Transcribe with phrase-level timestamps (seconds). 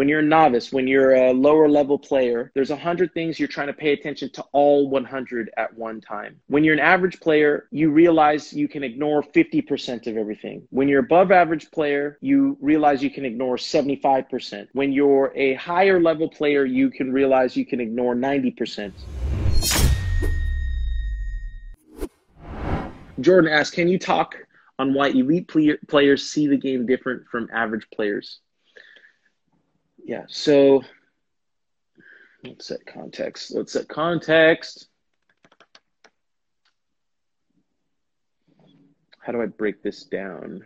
[0.00, 3.66] When you're a novice, when you're a lower level player, there's hundred things you're trying
[3.66, 6.40] to pay attention to all 100 at one time.
[6.46, 10.66] When you're an average player, you realize you can ignore 50% of everything.
[10.70, 14.68] When you're above average player, you realize you can ignore 75%.
[14.72, 18.94] When you're a higher level player, you can realize you can ignore 90%.
[23.20, 24.34] Jordan asks, can you talk
[24.78, 28.40] on why elite play- players see the game different from average players?
[30.04, 30.82] Yeah, so
[32.44, 33.54] let's set context.
[33.54, 34.88] Let's set context.
[39.18, 40.64] How do I break this down?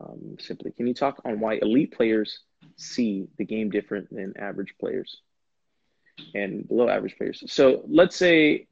[0.00, 2.40] Um, simply, can you talk on why elite players
[2.76, 5.20] see the game different than average players
[6.34, 7.44] and below average players?
[7.46, 8.66] So let's say,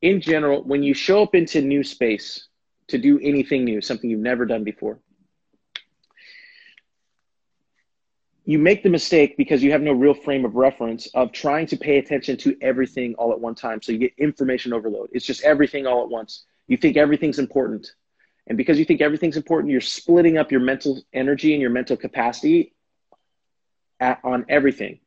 [0.00, 2.48] in general, when you show up into new space
[2.88, 5.00] to do anything new, something you've never done before,
[8.44, 11.76] you make the mistake because you have no real frame of reference of trying to
[11.76, 13.80] pay attention to everything all at one time.
[13.80, 15.08] So you get information overload.
[15.12, 16.44] It's just everything all at once.
[16.66, 17.90] You think everything's important.
[18.46, 21.96] And because you think everything's important, you're splitting up your mental energy and your mental
[21.96, 22.74] capacity
[23.98, 25.00] at, on everything.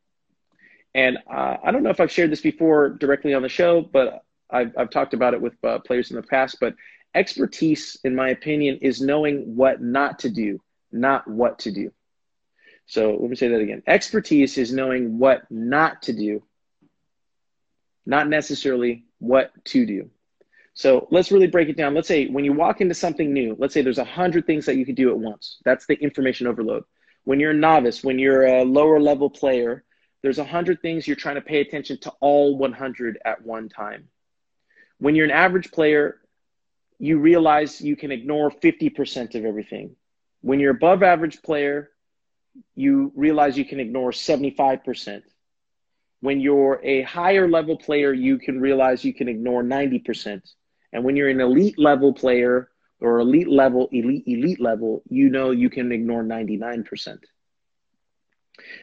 [0.94, 4.24] And uh, I don't know if I've shared this before directly on the show, but
[4.50, 6.56] I've, I've talked about it with uh, players in the past.
[6.60, 6.74] But
[7.14, 11.92] expertise, in my opinion, is knowing what not to do, not what to do.
[12.88, 13.82] So let me say that again.
[13.86, 16.42] Expertise is knowing what not to do,
[18.06, 20.10] not necessarily what to do.
[20.72, 21.94] So let's really break it down.
[21.94, 24.76] Let's say when you walk into something new, let's say there's a hundred things that
[24.76, 25.58] you could do at once.
[25.66, 26.84] That's the information overload.
[27.24, 29.84] When you're a novice, when you're a lower level player,
[30.22, 34.08] there's a hundred things you're trying to pay attention to all 100 at one time.
[34.98, 36.20] When you're an average player,
[36.98, 39.94] you realize you can ignore 50% of everything.
[40.40, 41.90] When you're above average player,
[42.74, 45.22] you realize you can ignore 75%.
[46.20, 50.42] When you're a higher level player, you can realize you can ignore 90%.
[50.92, 52.70] And when you're an elite level player
[53.00, 57.18] or elite level, elite, elite level, you know you can ignore 99%.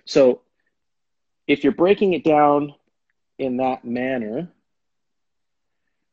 [0.06, 0.42] So
[1.48, 2.74] if you're breaking it down
[3.38, 4.50] in that manner,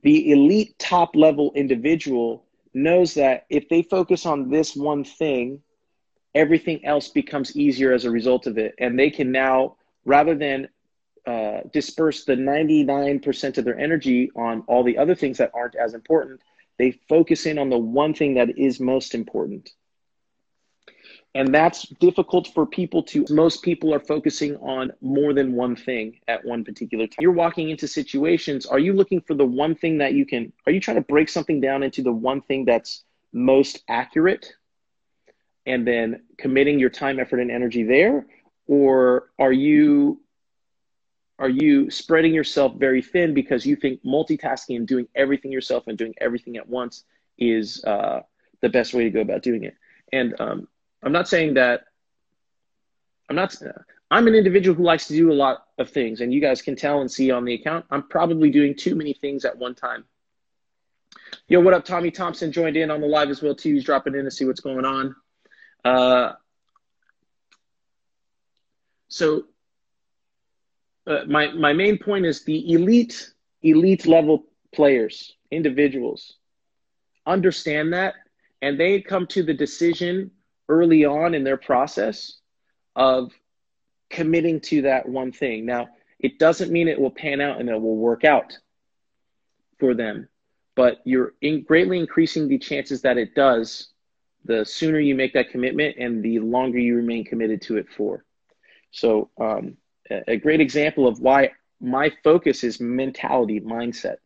[0.02, 5.62] the elite top level individual knows that if they focus on this one thing,
[6.34, 8.74] everything else becomes easier as a result of it.
[8.78, 10.68] And they can now, rather than
[11.26, 15.94] uh, disperse the 99% of their energy on all the other things that aren't as
[15.94, 16.40] important,
[16.78, 19.70] they focus in on the one thing that is most important.
[21.34, 26.18] And that's difficult for people to, most people are focusing on more than one thing
[26.28, 27.16] at one particular time.
[27.20, 30.72] You're walking into situations, are you looking for the one thing that you can, are
[30.72, 34.52] you trying to break something down into the one thing that's most accurate
[35.66, 38.26] and then committing your time effort and energy there?
[38.66, 40.20] Or are you
[41.38, 45.98] are you spreading yourself very thin because you think multitasking and doing everything yourself and
[45.98, 47.04] doing everything at once
[47.38, 48.20] is uh,
[48.60, 49.74] the best way to go about doing it?
[50.12, 50.68] And um,
[51.02, 51.84] i'm not saying that
[53.28, 53.54] i'm not
[54.10, 56.76] i'm an individual who likes to do a lot of things and you guys can
[56.76, 60.04] tell and see on the account i'm probably doing too many things at one time.
[61.48, 63.74] Yo what up tommy thompson joined in on the live as well too.
[63.74, 65.14] He's dropping in to see what's going on
[65.84, 66.32] uh,
[69.08, 69.44] so
[71.06, 73.30] uh, my my main point is the elite
[73.62, 74.44] elite level
[74.74, 76.36] players, individuals,
[77.26, 78.14] understand that,
[78.60, 80.30] and they come to the decision
[80.68, 82.38] early on in their process
[82.96, 83.32] of
[84.10, 85.66] committing to that one thing.
[85.66, 85.88] Now,
[86.18, 88.56] it doesn't mean it will pan out and it will work out
[89.78, 90.28] for them,
[90.76, 93.88] but you're in greatly increasing the chances that it does
[94.44, 98.24] the sooner you make that commitment and the longer you remain committed to it for.
[98.90, 99.76] So, um,
[100.10, 104.16] a great example of why my focus is mentality, mindset.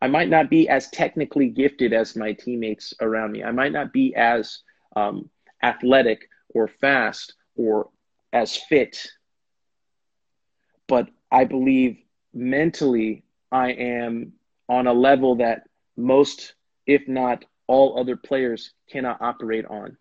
[0.00, 3.44] I might not be as technically gifted as my teammates around me.
[3.44, 4.60] I might not be as
[4.96, 5.30] um,
[5.62, 7.90] athletic or fast or
[8.32, 9.06] as fit.
[10.88, 11.98] But I believe
[12.34, 13.22] mentally
[13.52, 14.32] I am
[14.68, 16.54] on a level that most,
[16.86, 19.96] if not all other players cannot operate on.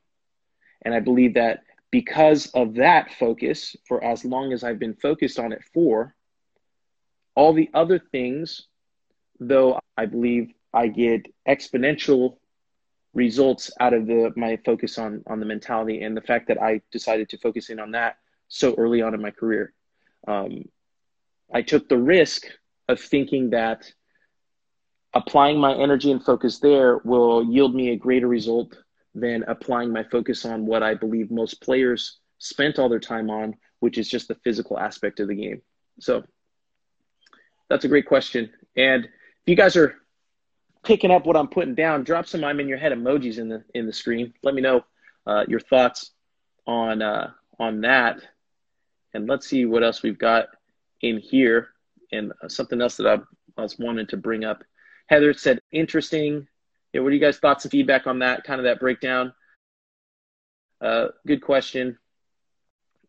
[0.84, 5.40] And I believe that because of that focus, for as long as I've been focused
[5.40, 6.16] on it for,
[7.36, 8.68] all the other things,
[9.40, 12.38] though I believe I get exponential
[13.14, 16.82] results out of the my focus on on the mentality and the fact that I
[16.92, 18.18] decided to focus in on that
[18.48, 19.74] so early on in my career.
[20.28, 20.66] Um,
[21.54, 22.46] I took the risk
[22.88, 23.92] of thinking that
[25.14, 28.78] applying my energy and focus there will yield me a greater result
[29.14, 33.56] than applying my focus on what I believe most players spent all their time on,
[33.80, 35.62] which is just the physical aspect of the game.
[36.00, 36.24] So
[37.70, 38.52] that's a great question.
[38.76, 39.96] And if you guys are
[40.84, 43.64] picking up what I'm putting down, drop some I'm in your head emojis in the
[43.74, 44.34] in the screen.
[44.44, 44.84] Let me know
[45.28, 46.12] uh, your thoughts
[46.66, 48.20] on uh, on that.
[49.14, 50.48] And let's see what else we've got
[51.02, 51.70] in here.
[52.12, 54.64] And uh, something else that I, was wanting to bring up.
[55.12, 56.48] Heather said, interesting.
[56.94, 58.46] Yeah, what are you guys' thoughts and feedback on that?
[58.46, 59.34] Kind of that breakdown.
[60.80, 61.98] Uh, good question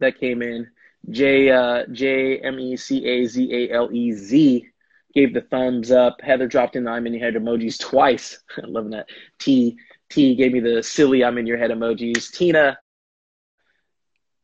[0.00, 0.68] that came in.
[1.10, 4.66] J uh, J M E C A Z A L E Z
[5.14, 6.20] gave the thumbs up.
[6.20, 8.36] Heather dropped in the I'm in your head emojis twice.
[8.62, 9.08] I'm loving that.
[9.38, 9.76] T
[10.10, 12.32] T gave me the silly I'm in your head emojis.
[12.32, 12.78] Tina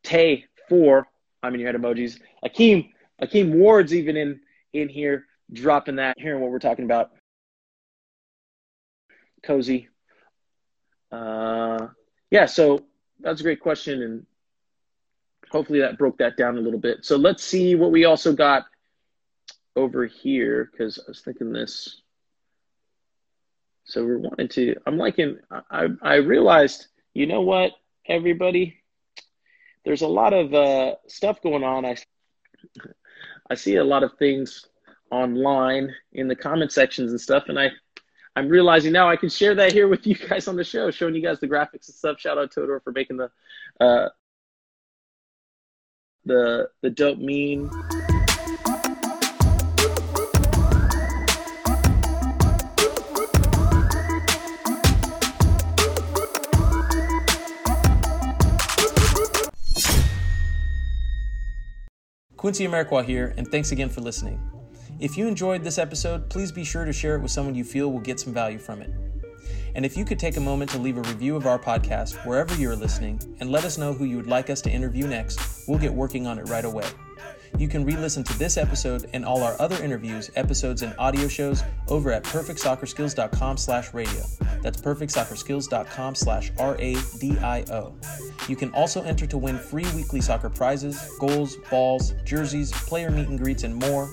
[0.04, 1.08] Tay four
[1.42, 2.20] I'm in your head emojis.
[2.44, 2.90] Akeem
[3.20, 4.40] Akeem Ward's even in
[4.72, 7.10] in here dropping that, hearing what we're talking about.
[9.48, 9.88] Cozy.
[11.10, 11.86] Uh,
[12.30, 12.84] yeah, so
[13.18, 14.26] that's a great question, and
[15.50, 17.02] hopefully that broke that down a little bit.
[17.02, 18.66] So let's see what we also got
[19.74, 22.02] over here because I was thinking this.
[23.84, 24.74] So we're wanting to.
[24.86, 25.38] I'm liking.
[25.50, 26.86] I I realized.
[27.14, 27.72] You know what,
[28.06, 28.76] everybody.
[29.86, 31.86] There's a lot of uh, stuff going on.
[31.86, 31.96] I
[33.48, 34.66] I see a lot of things
[35.10, 37.70] online in the comment sections and stuff, and I
[38.38, 41.16] I'm realizing now I can share that here with you guys on the show, showing
[41.16, 42.20] you guys the graphics and stuff.
[42.20, 43.30] Shout out Todor for making the
[43.80, 44.10] uh,
[46.24, 47.68] the the dope meme.
[62.36, 64.57] Quincy Amarikwa here, and thanks again for listening.
[65.00, 67.92] If you enjoyed this episode, please be sure to share it with someone you feel
[67.92, 68.90] will get some value from it.
[69.76, 72.52] And if you could take a moment to leave a review of our podcast wherever
[72.56, 75.78] you're listening and let us know who you would like us to interview next, we'll
[75.78, 76.86] get working on it right away.
[77.56, 81.62] You can re-listen to this episode and all our other interviews, episodes, and audio shows
[81.86, 84.22] over at perfectsoccerskills.com slash radio.
[84.62, 87.94] That's perfectsoccerskills.com slash R-A-D-I-O.
[88.48, 93.28] You can also enter to win free weekly soccer prizes, goals, balls, jerseys, player meet
[93.28, 94.12] and greets, and more